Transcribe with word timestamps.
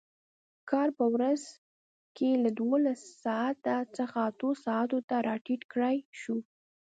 کار 0.69 0.89
په 0.97 1.05
ورځ 1.13 1.41
کې 2.17 2.29
له 2.43 2.49
دولس 2.61 3.01
ساعتو 3.23 3.77
څخه 3.97 4.17
اتو 4.29 4.49
ساعتو 4.65 4.97
ته 5.09 5.15
راټیټ 5.27 5.61
کړای 5.71 5.97
شو. 6.19 6.37